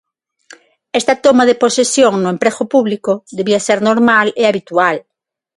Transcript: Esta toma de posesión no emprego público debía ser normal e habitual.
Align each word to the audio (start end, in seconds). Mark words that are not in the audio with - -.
Esta 0.99 1.13
toma 1.25 1.43
de 1.49 1.59
posesión 1.63 2.13
no 2.23 2.29
emprego 2.35 2.63
público 2.73 3.11
debía 3.37 3.65
ser 3.67 3.79
normal 3.89 4.27
e 4.41 4.43
habitual. 4.49 4.97